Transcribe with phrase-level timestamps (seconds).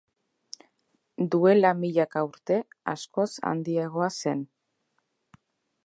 [1.35, 2.57] Duela milaka urte,
[2.95, 4.43] askoz handiagoa zen.